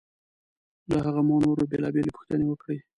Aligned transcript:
له 0.89 0.97
هغه 1.05 1.21
مو 1.27 1.35
نورې 1.45 1.65
بېلابېلې 1.71 2.11
پوښتنې 2.17 2.45
وکړې. 2.49 2.77